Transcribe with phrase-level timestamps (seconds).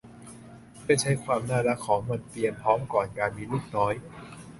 [0.79, 3.93] เพื่อใช้ความน่ารักของมันเตรียมพร้อมก่อนการมีลูกน้อย